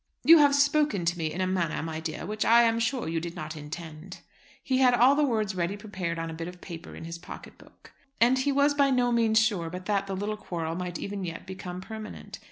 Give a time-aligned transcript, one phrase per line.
[0.23, 3.19] "You have spoken to me in a manner, my dear, which I am sure you
[3.19, 4.21] did not intend."
[4.63, 7.55] He had all the words ready prepared on a bit of paper in his pocket
[7.59, 7.93] book.
[8.19, 11.45] And he was by no means sure but that the little quarrel might even yet
[11.45, 12.39] become permanent.